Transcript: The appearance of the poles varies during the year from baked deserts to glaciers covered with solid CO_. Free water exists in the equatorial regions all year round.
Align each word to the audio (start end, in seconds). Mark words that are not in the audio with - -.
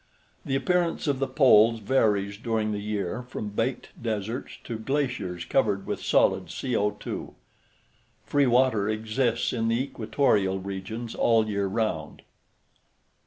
The 0.45 0.55
appearance 0.55 1.05
of 1.05 1.19
the 1.19 1.27
poles 1.27 1.79
varies 1.79 2.35
during 2.35 2.71
the 2.71 2.79
year 2.81 3.21
from 3.21 3.49
baked 3.49 3.89
deserts 4.01 4.57
to 4.63 4.79
glaciers 4.79 5.45
covered 5.45 5.85
with 5.85 6.01
solid 6.01 6.47
CO_. 6.47 7.35
Free 8.25 8.47
water 8.47 8.89
exists 8.89 9.53
in 9.53 9.67
the 9.67 9.79
equatorial 9.79 10.57
regions 10.59 11.13
all 11.13 11.47
year 11.47 11.67
round. 11.67 12.23